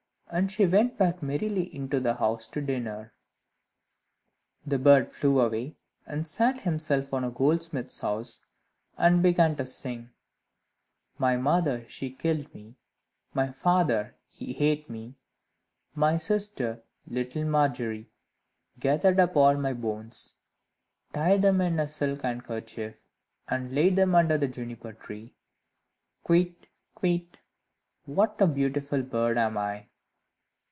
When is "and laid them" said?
23.49-24.15